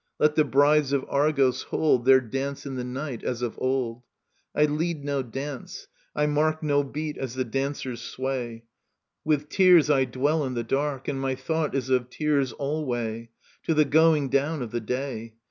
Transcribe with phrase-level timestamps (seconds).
[0.17, 4.01] Let the brides of Argos hold Their dance in the night, as of old;
[4.55, 5.85] I lead no dance;
[6.15, 8.63] I mark No beat as the dancers sway;
[9.23, 11.07] With tears I dwell in the dark.
[11.07, 13.29] And my thought is of tears alway.
[13.61, 15.35] To the going down of the day.